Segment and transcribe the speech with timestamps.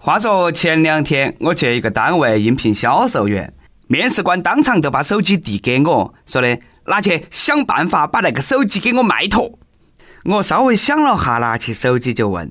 [0.00, 3.52] 话说前两天我去一个单位应聘销售员，
[3.88, 9.58] 面试官当场就把手机递给我，说的拿去想办法把那个手机给我卖脱。
[10.24, 12.48] 我稍微想了哈，拿起手机就问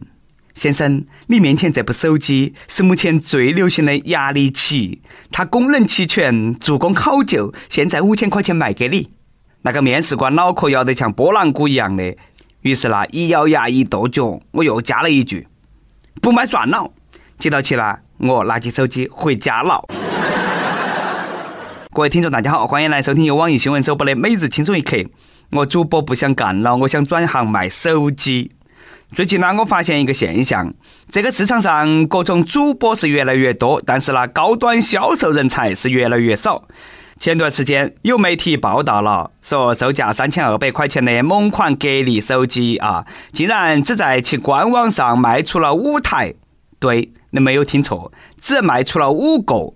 [0.54, 5.02] 先生：“你面前这部手机是目前最流行的压力器，
[5.32, 9.10] 它功能齐全，做工考究，现在五千块钱卖给你。”
[9.64, 12.14] 那个面试官脑壳摇得像拨浪鼓一样的，
[12.62, 15.48] 于是呢，一咬牙一跺脚，我又加了一句
[16.22, 16.92] ：“不卖算了。”
[17.40, 19.84] 接到起来，我拿起手机回家了。
[21.94, 24.98] 各位听众，大家好，欢迎来收听由网易新闻首播的《每日轻松一刻》。
[25.52, 28.52] 我主播不想干了，我想转行卖手机。
[29.14, 30.74] 最近呢，我发现一个现象，
[31.12, 36.64] 这个市场上各种主播是越来越多，但是呢，高端销售人才是越来越少。
[37.20, 46.34] 前段时间有媒体报道了，说售价三千二百块钱的某款格力手机啊，竟然只在其官网上卖出了五台。
[46.80, 47.12] 对。
[47.30, 49.74] 你没有听错，只卖出了五个。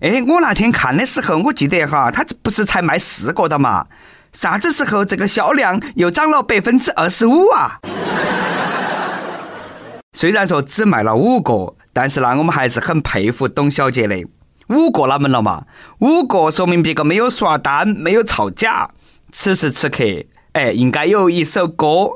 [0.00, 3.86] 哎，我那天看的时候，我记得哈，它不是才卖四个的嘛？
[4.32, 7.78] 啥子时候这个销量又涨了百分之二十五啊？
[10.16, 14.16] 虽然说只卖了五个，但是呢，我们还是很佩服董小姐的。
[14.68, 15.64] 五个哪门了嘛？
[16.00, 18.90] 五个说明别个没有刷单，没有造假。
[19.30, 20.02] 此时此刻，
[20.52, 22.10] 哎，应该有一首歌。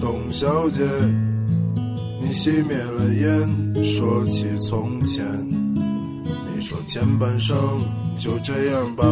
[0.00, 0.82] 董小姐。
[2.28, 5.24] 你熄灭了烟，说起从前。
[6.52, 7.56] 你说前半生
[8.18, 9.04] 就这样吧，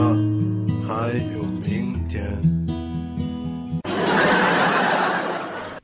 [0.82, 2.24] 还有明天。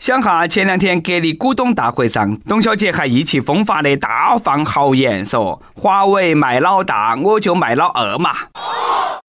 [0.01, 8.35] 想哈，前两天格力股东大会上，董小姐还意气风发的大放豪言，说华为卖老大，我就卖老二嘛。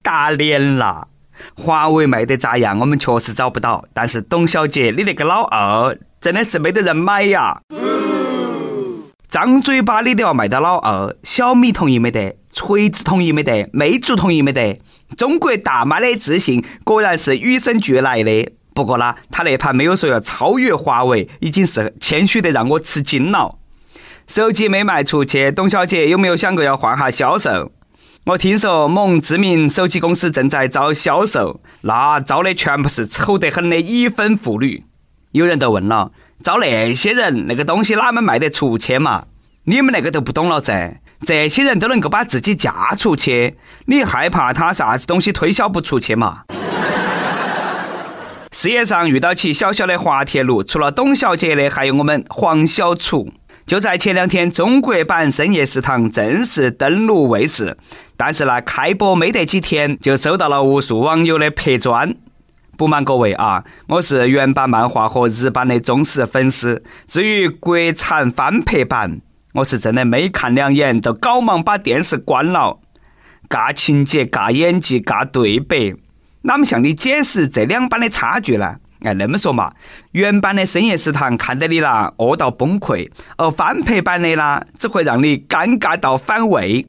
[0.01, 1.07] 打脸了，
[1.55, 2.79] 华为卖得咋样？
[2.79, 7.61] 我们确实找不到，但是董小姐，你那个老二真的是没得人买呀。
[9.31, 12.35] 张嘴巴你都要卖到老二，小米同意没得？
[12.51, 13.69] 锤子同意没得？
[13.71, 14.81] 魅族同意没得？
[15.15, 18.51] 中国大妈的自信果然是与生俱来的。
[18.73, 23.57] 不过呢，他那盘没有说要超越华为，已经是谦虚的让我吃惊了。
[24.27, 27.71] 手机没卖出去，董小姐有没有想过要换下销售？
[28.25, 34.83] 我听说某知名手机公司正在招销售，那招的全部是丑得很的已婚妇女。
[35.31, 36.11] 有人都问了。
[36.41, 39.25] 招那些人，那个东西哪门卖得出去嘛？
[39.63, 40.99] 你们那个都不懂了噻。
[41.25, 46.41] 这些人都能够把自己嫁出去，你害怕他啥子东西推销不出去嘛？
[48.51, 53.31] 事业上遇到起小小的滑铁卢，除了董小姐的，还有我们黄小厨。
[53.67, 57.77] 就在前两天，中国版《深夜食堂》正式登陆卫视，
[58.17, 62.15] 但是呢，开播没得几天，就收到了无数网友的拍砖。
[62.81, 66.83] 不瞒各位啊，我是原版漫画和日版的忠实粉丝。
[67.05, 69.21] 至于国产翻拍版，
[69.53, 72.79] 我是真的没看两眼，就赶忙把电视关了。
[73.47, 75.95] 尬情节、尬演技、尬对白，
[76.41, 78.77] 哪么向你解释这两版的差距呢？
[79.01, 79.71] 哎，那么说嘛，
[80.13, 86.83] 原版的深夜食堂看得你啦饿到崩溃，而翻拍版的啦只会让你尴尬到反胃。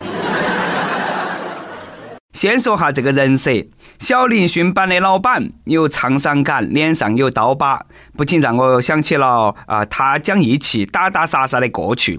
[2.32, 3.50] 先说下这个人设，
[3.98, 7.84] 小林勋版的老板有沧桑感，脸上有刀疤，
[8.16, 12.18] 不禁让我想起了啊，他讲义气、打打杀杀的过去。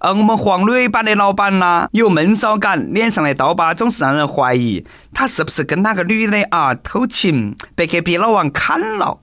[0.00, 4.84] 而我们黄磊版的老板呢，有闷骚感，脸上的刀疤总是让人怀疑
[5.14, 9.20] 他是不是跟哪个女的啊偷情，被隔壁老王砍了。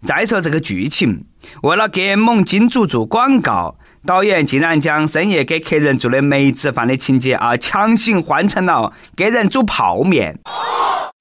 [0.00, 1.26] 再说这个剧情，
[1.62, 3.76] 为了给某金主做广告。
[4.04, 10.40] 导演竟然将深夜给客人做的梅子饭的情节啊，强行换成了给人煮泡面。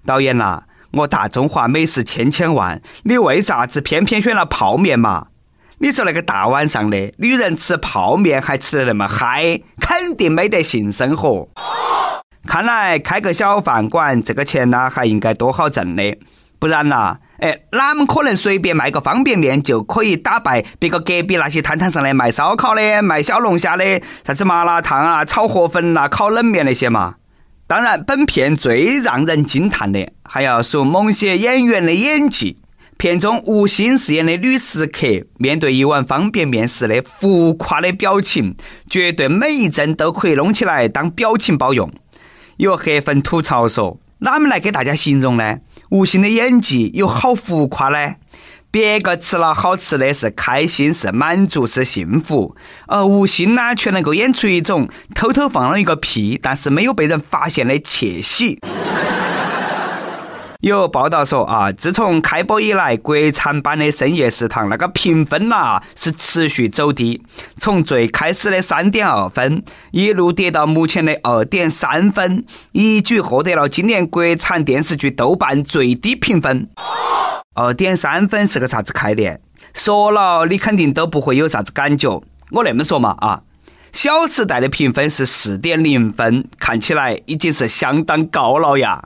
[0.03, 5.27] 导演呐，我大中华美食千千万，你为啥子偏偏选了泡面嘛？
[5.77, 11.47] 你说那个大晚上的，女人吃泡面还吃得那么嗨，肯定没得性生活。
[12.47, 16.17] 看来开个小饭馆，这个钱呢还应该多好挣的，
[16.57, 17.17] 不然呐。
[17.41, 23.83] 哎，哪们可能随便卖个方便面就可以打败别个隔壁那些摊摊上的卖烧烤的、卖小龙虾的、
[24.23, 27.15] 啥子麻辣烫啊、炒河粉啊、烤冷面那些嘛？
[27.65, 32.57] 当然，本片最让人惊叹的还要数某些演员的演技。
[32.97, 35.07] 片中吴昕饰演的女食客，
[35.39, 38.55] 面对一碗方便面时的浮夸的表情，
[38.87, 41.91] 绝对每一帧都可以弄起来当表情包用。
[42.57, 45.57] 有黑粉吐槽说：“哪们来给大家形容呢？”
[45.91, 48.15] 吴昕的演技有好浮夸呢？
[48.71, 52.55] 别个吃了好吃的是开心，是满足，是幸福，
[52.87, 58.57] 而吴昕呢，却能够演出一种偷偷放了一个屁，但是没有被人发现的窃喜。
[60.61, 67.23] 有报道说啊，自从开播以来，国产版的深夜食堂那个评分呐是持续走低，
[67.57, 76.69] 从最开始的三点二分，一路跌到目前的二点三分，一举获得了今年国产电视剧豆瓣最低评分。
[77.55, 79.41] 二点三分是个啥子概念？
[79.73, 82.21] 说了你肯定都不会有啥子感觉。
[82.51, 83.41] 我那么说嘛啊，
[83.91, 89.05] 《小时代》的评分是四点零分，看起来已经是相当高了呀。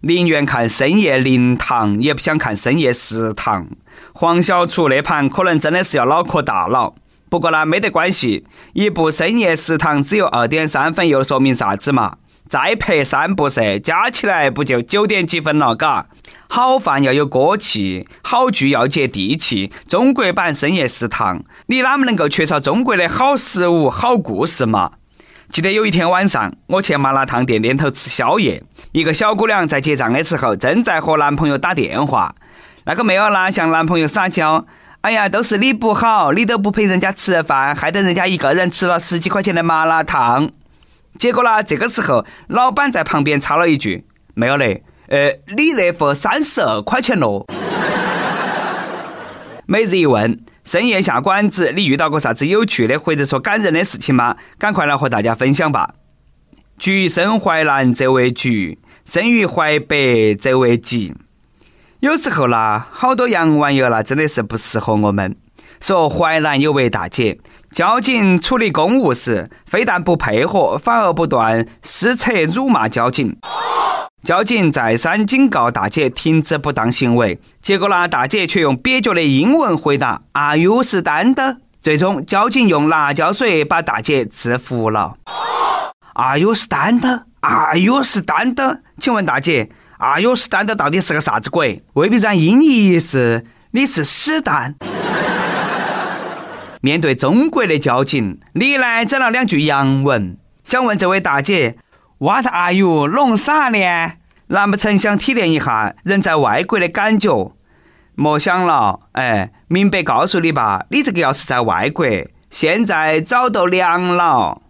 [0.00, 3.66] 宁愿看深夜灵堂，也不想看深夜食堂。
[4.12, 6.94] 黄小厨那盘可能真的是要脑壳大了。
[7.28, 12.18] 不过呢，没得关系，一部深夜食堂只有二点三分，又说明啥子嘛？
[12.48, 15.74] 再拍三部噻，加起来不就九点几分了？
[15.74, 16.06] 嘎，
[16.48, 19.72] 好饭要有锅气，好剧要接地气。
[19.88, 24.92] 中国版深夜食堂，你哪么能够缺少中国的好食物、好故事嘛？
[25.56, 28.62] 记得有一天晚上，我去麻辣烫店店头吃宵夜，
[28.92, 32.34] 一个小姑娘在结账的时候正在和男朋友打电话。
[32.84, 34.66] 那个妹儿呢，向男朋友撒娇
[35.00, 40.50] ：“哎呀，都是你不好，你都不陪人家吃饭，害得人家一个人吃了十几块钱的麻辣烫。”
[41.18, 44.04] 结果呢，这个时候老板在旁边插了一句
[44.36, 47.46] ：“妹儿嘞，呃，你那副三十二块钱咯。”
[49.64, 50.38] 每日一问。
[50.66, 54.36] 深夜下馆子，你遇到过啥子有趣的或者说感人的事情吗？
[54.58, 55.94] 赶快来和大家分享吧！
[56.76, 61.14] 橘生淮南则为橘，生于淮北则为吉。
[62.00, 65.36] 有时候啦，好多洋玩意儿啦，真的是不适合我们。
[65.80, 67.38] 说淮南有位大姐，
[67.70, 73.36] 交警处理公务时，非但不配合，反而不断撕扯辱骂交警。
[74.26, 85.14] 交警再三警告大姐停止不当行为，结果呢，大姐却用蹩脚的英文回答：“Are you stand？” 最终，交警用辣椒水把大姐制服了。
[86.14, 91.84] “Are you stand？”“Are you stand？” 请问大姐，“Are you stand” 到底是个啥子鬼？
[91.92, 94.74] 未必然音译是你是死蛋。
[96.80, 101.76] 面对中国的交警，你来整了两句洋文，想问这位大姐。
[102.18, 103.06] What are you？
[103.08, 103.78] 弄啥呢？
[104.46, 107.52] 难不成想体验一下人在外国的感觉？
[108.14, 112.06] 莫想了，哎，明白告诉你吧，你这个要是在外国，
[112.50, 114.62] 现在早都凉了。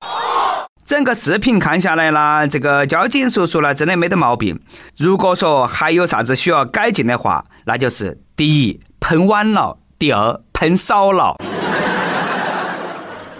[0.85, 4.61] 整个视频看下来呢，这个交警叔叔呢，真的没得毛病。
[4.97, 11.37] 如果说还有啥子需要改进的话，那就是第一，喷晚了；第二，喷少了。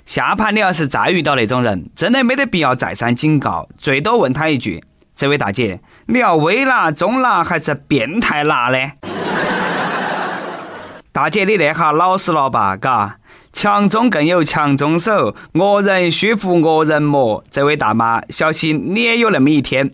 [0.07, 4.85] 下盘你要是再遇到那种人，真的没得必要再三警告，最多问他一句
[5.17, 8.93] ：“这位大姐，你要微辣、中辣还是变态辣呢？”
[11.11, 12.77] 大姐，你那下老实了吧？
[12.77, 13.17] 嘎，
[13.53, 17.43] 强中更有强中手，恶人须服恶人磨。
[17.51, 19.91] 这位大妈，小心你也有那么一天。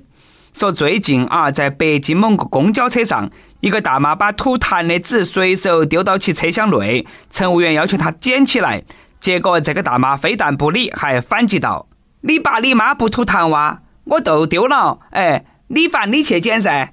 [0.53, 3.31] 说最近啊，在北京某个公交车上，
[3.61, 8.83] 一个大妈把吐痰的纸随手丢到其车厢内，乘务员要求她捡起来。
[9.23, 11.87] 结果这个大妈非但不理，还反击道
[12.23, 13.83] ：“你爸你妈不吐痰哇？
[14.03, 16.93] 我都丢了，哎，你烦你去捡噻。”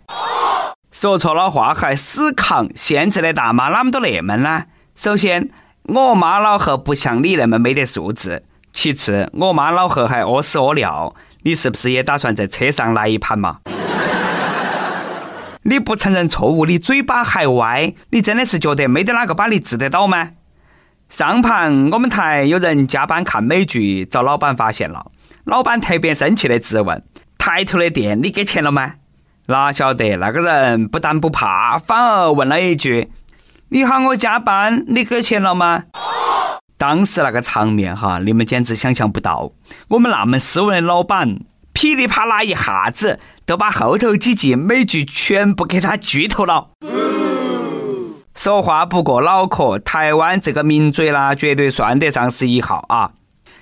[0.93, 4.65] 说错了话还死扛，现在的大妈哪么都那么呢？
[4.93, 5.49] 首先，
[5.85, 13.57] 我妈老汉不像你那么没得素质；其次，我妈老汉还屙屎屙尿，你是不是也打算在车上来一盘嘛？
[15.63, 20.29] 你不承认错误，你嘴巴还歪，你真的是觉得没得哪个把你治得到吗？
[21.09, 25.11] 上盘我们台有人加班看美剧，遭老板发现了。
[25.44, 27.04] 老板特别生气的质问
[27.39, 28.94] ：“抬头的店你给钱了吗？”
[29.47, 33.09] 哪晓得那个人不但不怕，反而问了一句
[33.69, 35.85] ：“你喊我加班，你给钱了吗？”
[36.78, 39.51] 当时那个场面哈，你们简直想象不到。
[39.89, 41.39] 我们那么斯文的老板，
[41.73, 46.69] 噼里啪啦一下子都把后头几集美剧全部给他剧透了。
[48.39, 53.11] 说话不过脑壳，台湾这个名嘴啦，绝对算得上是一号啊！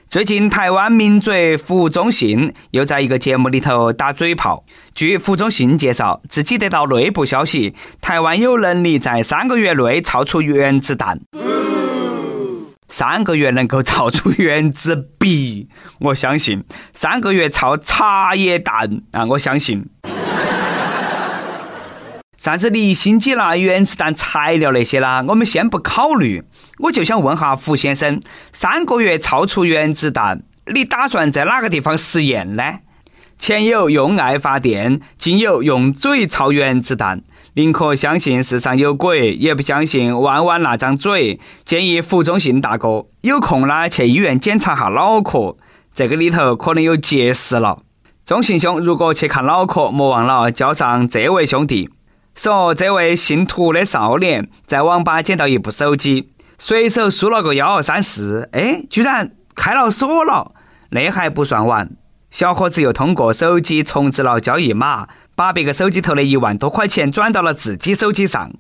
[0.08, 4.64] 最近台湾名嘴胡忠信又在一个节目里头打嘴炮。
[4.94, 11.22] 据胡忠信介绍，自己得到内部消息，台湾有能力在三个月内造出原子弹。
[12.88, 15.68] 三个月能够造出原子笔，
[16.02, 16.60] 我相信；
[16.94, 19.90] 三个月造茶叶蛋啊，我相信。
[22.38, 26.44] 啥子离心机啦、原子弹材料那些啦，我们先不考虑。
[26.78, 32.64] 我就想问下胡先生，三个月造出原子弹，你打算在哪个地方实验呢？
[33.40, 37.24] 前有用爱发电，今有用嘴造原子弹。
[37.56, 41.40] 宁可相信世上有鬼，也不相信万万那张嘴。
[41.66, 45.58] 建议胡忠信大哥有空啦去医院检查下脑壳，
[45.96, 47.80] 这个里头可能有结石了。
[48.24, 51.90] 忠信兄，如果去看脑壳，莫忘了叫上这位兄弟。
[52.38, 56.30] 说这位姓涂的少年在网吧捡到一部手机，
[56.60, 60.52] 随手输了个幺二三四，哎，居然开了锁了。
[60.92, 61.90] 那还不算完，
[62.30, 68.52] 小伙子又通过手机重置了交易码，把别个手机头的一万多块钱转到了自己手机上。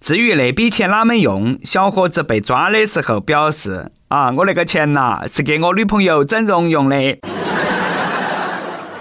[0.00, 7.18] 至于那笔钱哪门用，小伙子被抓的时候表示：“啊，我那个钱呐，是给我女朋友整容用的。”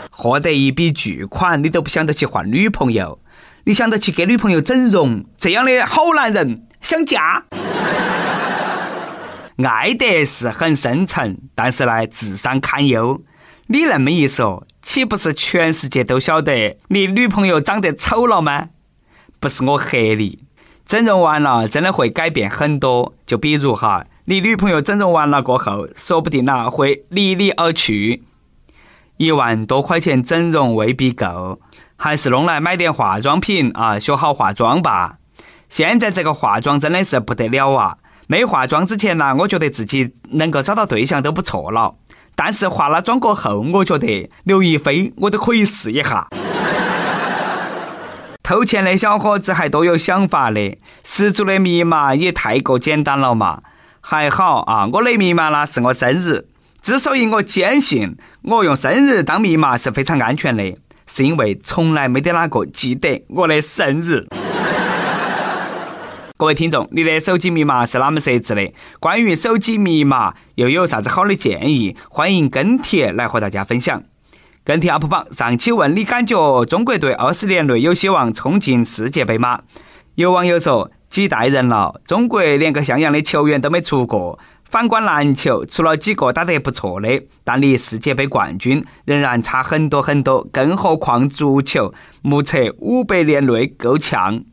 [0.10, 3.20] 获得一笔巨款，你都不想得起换女朋友，
[3.66, 5.24] 你想得起给女朋友整容？
[5.38, 7.46] 这样的好男人想嫁？
[9.66, 13.22] 爱得是很深沉，但是呢，智商堪忧。
[13.68, 18.68] 你那么一说，岂不是全世界都晓得你女朋友长得丑了吗？
[19.40, 20.40] 不是我黑你，
[20.86, 23.14] 整容完了真的会改变很多。
[23.26, 28.24] 就比如哈，你女朋友整容完了过后，说不定呢会离你而去。
[29.16, 31.62] 一万多块钱整容未必够，
[31.96, 35.16] 还是弄来买点化妆品啊，学好化妆吧。
[35.70, 37.98] 现在这个化妆真的是不得了啊！
[38.28, 41.96] 没化妆之前呢，我觉得自己能够找到对象都不错了。
[42.36, 46.28] 但是化了妆过后，我觉得刘亦菲我都可以试一下。
[48.44, 53.62] 偷钱的小伙子还多有想法的，十足的密码也太过简单了嘛。
[54.02, 56.48] 还好啊，我的密码呢是我生日。
[56.82, 64.26] 之所以我坚信我用生日当密码是非常安全的，是因为从来没得哪个记得我的生日。
[66.36, 68.74] 各位听众，你的手机密码是哪么设置的？
[69.00, 71.96] 关于手机密码又有啥子好的建议？
[72.10, 74.04] 欢迎跟帖来和大家分享。
[74.66, 79.62] 跟帖 UP 榜上期问你感觉中国队二十年内有希望冲进世界杯吗？
[80.16, 84.40] 有网友说几代人了，中国连个像样的球员都没出过。
[84.74, 90.44] 反观篮球，除了几个打得不错的，但离世界杯冠军仍然差很多很多。
[90.52, 94.44] 更何况足球，目测五百年内够呛。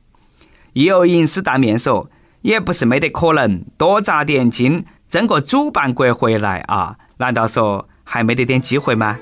[0.75, 2.11] 亦有银丝大面说，
[2.43, 6.99] 也不是没得可能，多砸点金，争个主办国回来啊！
[7.17, 9.19] 难道说还没得点机会吗？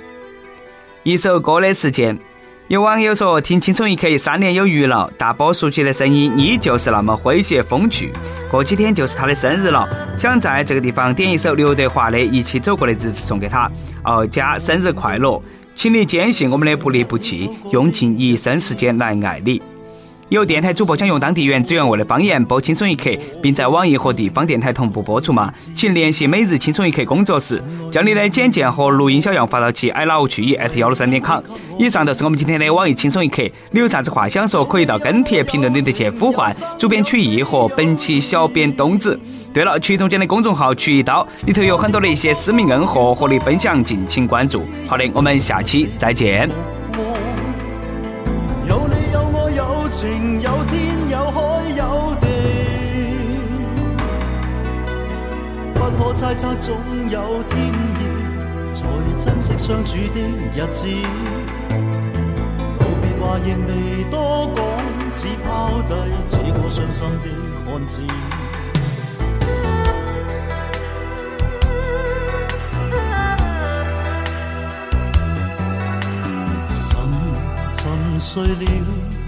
[1.04, 2.18] 一首歌的时间，
[2.68, 8.12] 有网友说听轻松一刻三年有余了，大波熟悉的声音依旧是那么诙谐风趣。
[8.50, 13.72] 过几天就是他的生日了，想在这个地方点一首刘德华的《一起走过的日子》送给他，
[14.04, 15.42] 哦，加生日快乐，
[15.74, 19.62] 请你坚信我们的不离不弃，用尽一生时间来爱你。
[20.30, 23.08] 有电台主播想用当地原汁原味的方言播《轻松一刻》，
[23.40, 25.50] 并在网易和地方电台同步播出吗？
[25.74, 31.42] 请联系每日轻松一刻工作室，将你的简介和录音小样发到其 i love 趣 at 幺六三点 com。
[31.78, 39.18] 以上就是我们今天的网易轻松一刻，你有啥子话想说，可以到跟帖评论里头去呼唤主编曲艺和本期小编东子。
[39.54, 44.62] 对了，曲总监的公众号曲一刀里头有很多的一些私密恩货和你分享，敬请关注。
[44.86, 46.77] 好的，我们下期再见。
[50.00, 51.40] 情有天有海
[51.76, 52.26] 有地，
[55.74, 56.76] 不可猜测，总
[57.10, 58.84] 有天意，才
[59.18, 60.20] 珍惜相处的
[60.54, 60.86] 日子。
[62.78, 64.64] 道别话仍未多讲，
[65.16, 65.94] 只抛低
[66.28, 67.26] 这个伤心的
[67.66, 68.02] 汉子。
[76.88, 76.94] 沉
[77.74, 79.27] 沉睡了。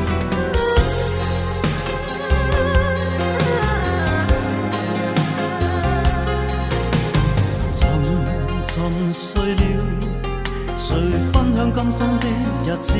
[11.91, 12.27] 今生的
[12.65, 12.93] 日子，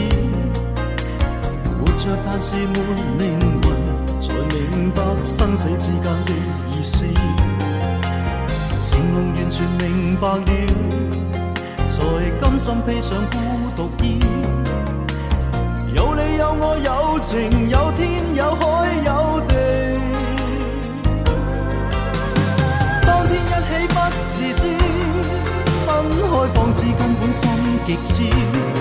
[1.79, 2.75] 活着但是没
[3.19, 6.33] 灵魂，才明白生死之间的
[6.71, 7.05] 意思。
[8.81, 10.43] 情浓完全明白了，
[11.87, 12.01] 才
[12.41, 13.37] 甘心披上孤
[13.77, 14.19] 独衣。
[15.95, 19.55] 有你有我有情有天有海有地，
[23.07, 23.95] 当天一起不
[24.27, 24.35] 自。
[24.59, 24.67] 知，
[25.85, 25.87] 分
[26.19, 27.49] 开方知根本心
[27.85, 28.80] 极痴。